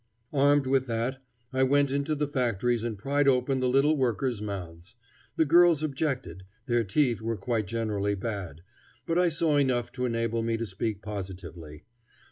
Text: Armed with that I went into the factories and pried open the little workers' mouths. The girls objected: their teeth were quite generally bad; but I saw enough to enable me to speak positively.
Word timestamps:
Armed 0.33 0.65
with 0.65 0.87
that 0.87 1.23
I 1.53 1.61
went 1.61 1.91
into 1.91 2.15
the 2.15 2.27
factories 2.27 2.81
and 2.81 2.97
pried 2.97 3.27
open 3.27 3.59
the 3.59 3.69
little 3.69 3.95
workers' 3.95 4.41
mouths. 4.41 4.95
The 5.35 5.45
girls 5.45 5.83
objected: 5.83 6.43
their 6.65 6.83
teeth 6.83 7.21
were 7.21 7.37
quite 7.37 7.67
generally 7.67 8.15
bad; 8.15 8.61
but 9.05 9.19
I 9.19 9.29
saw 9.29 9.57
enough 9.57 9.91
to 9.91 10.05
enable 10.05 10.41
me 10.41 10.57
to 10.57 10.65
speak 10.65 11.03
positively. 11.03 11.83